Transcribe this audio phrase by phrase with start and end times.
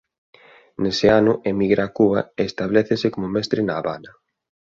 [0.81, 4.11] Nese ano emigra a Cuba e establécese como mestre na Habana.